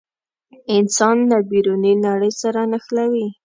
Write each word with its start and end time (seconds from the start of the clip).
انسان 0.77 1.17
له 1.31 1.37
بیروني 1.49 1.93
نړۍ 2.05 2.31
سره 2.41 2.61
نښلوي. 2.71 3.27